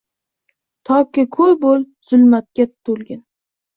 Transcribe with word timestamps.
Toki 0.89 1.25
ko‘r 1.37 1.53
bo‘l— 1.65 1.85
zulmatga 2.13 2.67
to‘lgin 2.89 3.23